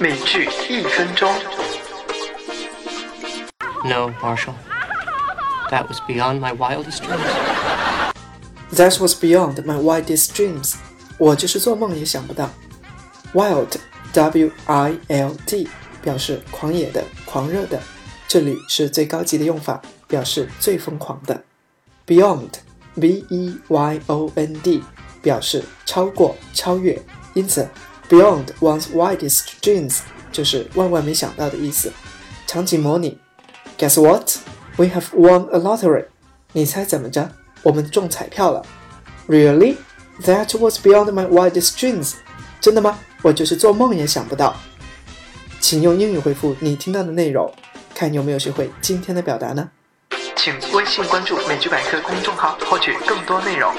[0.00, 1.28] 美剧一分钟。
[3.84, 4.54] No, Marshall.
[5.70, 7.18] That was beyond my wildest dreams.
[8.70, 10.74] That was beyond my wildest dreams。
[11.18, 12.48] 我就是做梦也想不到。
[13.34, 13.74] Wild,
[14.12, 15.68] W-I-L-D，
[16.00, 17.80] 表示狂野的、狂热的，
[18.28, 21.42] 这里是最高级的用法，表示最疯狂的。
[22.06, 22.50] Beyond,
[23.00, 24.84] B-E-Y-O-N-D，
[25.20, 27.02] 表示超过、超越。
[27.34, 27.68] 因此
[28.08, 29.98] ，Beyond one's wildest dreams
[30.32, 31.92] 就是万万没想到的意思。
[32.46, 33.18] 场景模拟
[33.78, 34.36] ：Guess what?
[34.76, 36.06] We have won a lottery.
[36.52, 37.30] 你猜怎么着？
[37.62, 38.64] 我们中彩票了。
[39.28, 39.76] Really?
[40.22, 42.14] That was beyond my wildest dreams.
[42.60, 42.98] 真的吗？
[43.22, 44.56] 我就是做梦也想不到。
[45.60, 47.52] 请用英语回复你听到的内容，
[47.94, 49.70] 看你有没有学会今天的表达呢？
[50.36, 53.74] 请微信关注“美剧百科”公众号，获取更多内容。